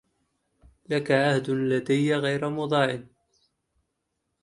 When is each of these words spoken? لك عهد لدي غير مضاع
لك 0.89 1.11
عهد 1.11 1.49
لدي 1.49 2.15
غير 2.15 2.49
مضاع 2.49 3.03